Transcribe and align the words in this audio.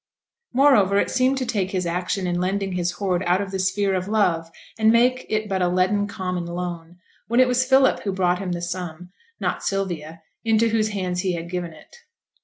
Moreover, 0.51 0.97
it 0.97 1.11
seemed 1.11 1.37
to 1.37 1.45
take 1.45 1.69
his 1.69 1.85
action 1.85 2.25
in 2.25 2.41
lending 2.41 2.71
his 2.71 2.93
hoard 2.93 3.21
out 3.27 3.39
of 3.39 3.51
the 3.51 3.59
sphere 3.59 3.93
of 3.93 4.07
love, 4.07 4.49
and 4.79 4.89
make 4.91 5.27
it 5.29 5.47
but 5.47 5.61
a 5.61 5.67
leaden 5.67 6.07
common 6.07 6.47
loan, 6.47 6.97
when 7.27 7.39
it 7.39 7.47
was 7.47 7.63
Philip 7.65 7.99
who 7.99 8.11
brought 8.11 8.39
him 8.39 8.53
the 8.53 8.63
sum, 8.63 9.11
not 9.39 9.61
Sylvia, 9.61 10.23
into 10.43 10.69
whose 10.69 10.89
hands 10.89 11.19
he 11.19 11.33
had 11.33 11.51
given 11.51 11.71
it. 11.71 11.95